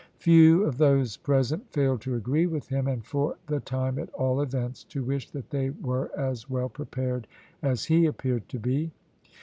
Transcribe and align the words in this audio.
Few 0.17 0.63
of 0.63 0.79
those 0.79 1.15
present 1.15 1.69
failed 1.71 2.01
to 2.01 2.15
agree 2.15 2.47
with 2.47 2.69
him, 2.69 2.87
and 2.87 3.05
for 3.05 3.37
the 3.45 3.59
time, 3.59 3.99
at 3.99 4.11
all 4.15 4.41
events, 4.41 4.83
to 4.85 5.03
wish 5.03 5.29
that 5.29 5.51
they 5.51 5.69
were 5.69 6.09
as 6.17 6.49
well 6.49 6.69
prepared 6.69 7.27
as 7.61 7.85
he 7.85 8.07
appeared 8.07 8.49
to 8.49 8.57
be. 8.57 8.89